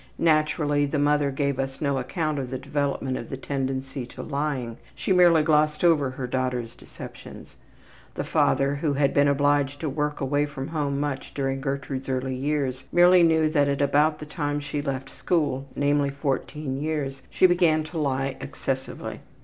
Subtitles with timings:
[0.17, 4.77] Naturally, the mother gave us no account of the development of the tendency to lying;
[4.95, 7.55] she merely glossed over her daughter's deceptions.
[8.15, 12.33] The father, who had been obliged to work away from home much during Gertrude's early
[12.33, 17.45] years, merely knew that at about the time she left school, namely 14 years, she
[17.45, 19.19] began to lie excessively.